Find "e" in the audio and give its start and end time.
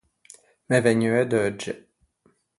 1.21-1.23